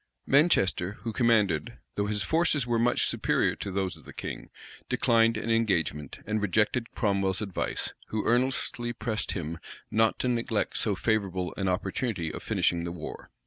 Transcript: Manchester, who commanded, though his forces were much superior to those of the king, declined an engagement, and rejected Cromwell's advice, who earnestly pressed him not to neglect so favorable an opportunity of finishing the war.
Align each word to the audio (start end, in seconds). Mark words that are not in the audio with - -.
Manchester, 0.25 0.93
who 1.03 1.13
commanded, 1.13 1.77
though 1.93 2.07
his 2.07 2.23
forces 2.23 2.65
were 2.65 2.79
much 2.79 3.05
superior 3.05 3.55
to 3.55 3.71
those 3.71 3.95
of 3.95 4.03
the 4.03 4.11
king, 4.11 4.49
declined 4.89 5.37
an 5.37 5.51
engagement, 5.51 6.21
and 6.25 6.41
rejected 6.41 6.89
Cromwell's 6.95 7.39
advice, 7.39 7.93
who 8.07 8.25
earnestly 8.25 8.93
pressed 8.93 9.33
him 9.33 9.59
not 9.91 10.17
to 10.17 10.27
neglect 10.27 10.75
so 10.75 10.95
favorable 10.95 11.53
an 11.55 11.67
opportunity 11.67 12.33
of 12.33 12.41
finishing 12.41 12.83
the 12.83 12.91
war. 12.91 13.29